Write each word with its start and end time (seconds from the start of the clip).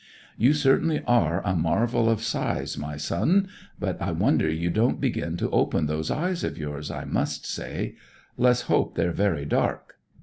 "You 0.35 0.55
certainly 0.55 1.03
are 1.05 1.43
a 1.45 1.55
marvel 1.55 2.09
of 2.09 2.23
size, 2.23 2.75
my 2.75 2.97
son; 2.97 3.47
but 3.79 4.01
I 4.01 4.09
wonder 4.11 4.49
you 4.49 4.71
don't 4.71 4.99
begin 4.99 5.37
to 5.37 5.49
open 5.51 5.85
those 5.85 6.09
eyes 6.09 6.43
of 6.43 6.57
yours, 6.57 6.89
I 6.89 7.05
must 7.05 7.45
say. 7.45 7.93
Let's 8.35 8.61
hope 8.61 8.95
they're 8.95 9.11
very 9.13 9.45
dark. 9.45 9.99